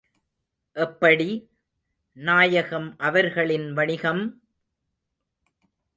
[0.75, 1.27] எப்படி,
[2.17, 4.41] நாயகம் அவர்களின் வணிகம்!